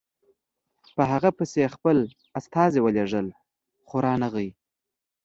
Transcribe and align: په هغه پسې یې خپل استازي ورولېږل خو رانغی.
په 0.95 1.03
هغه 1.11 1.29
پسې 1.37 1.57
یې 1.63 1.73
خپل 1.75 1.97
استازي 2.39 2.79
ورولېږل 2.81 3.27
خو 3.87 3.95
رانغی. 4.05 4.49